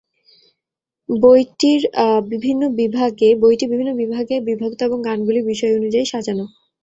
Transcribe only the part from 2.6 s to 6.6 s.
বিভাগে বিভক্ত এবং গানগুলি বিষয় অনুযায়ী সাজানো।